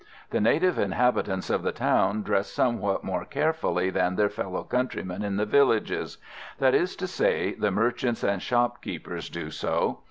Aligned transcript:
The 0.31 0.41
native 0.41 0.79
inhabitants 0.79 1.51
of 1.51 1.61
the 1.61 1.71
town 1.71 2.23
dress 2.23 2.47
somewhat 2.51 3.03
more 3.03 3.23
carefully 3.23 3.91
than 3.91 4.15
their 4.15 4.31
fellow 4.31 4.63
countrymen 4.63 5.23
in 5.23 5.35
the 5.37 5.45
villages; 5.45 6.17
that 6.57 6.73
is 6.73 6.95
to 6.95 7.05
say, 7.07 7.53
the 7.53 7.69
merchants 7.69 8.23
and 8.23 8.41
shopkeepers 8.41 9.29
do 9.29 9.51
so. 9.51 9.99